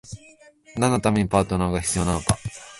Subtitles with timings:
[0.77, 2.35] 何のためにパートナーが必要なのか？